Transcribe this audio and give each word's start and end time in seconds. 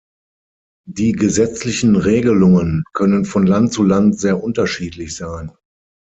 Die 0.89 1.11
gesetzlichen 1.11 1.95
Regelungen 1.95 2.83
können 2.91 3.23
von 3.23 3.45
Land 3.45 3.71
zu 3.71 3.83
Land 3.83 4.19
sehr 4.19 4.43
unterschiedlich 4.43 5.15
sein. 5.15 5.51